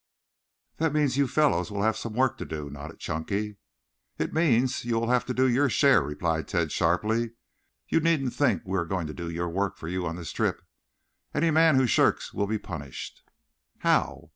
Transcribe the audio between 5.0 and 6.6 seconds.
have to do your share," replied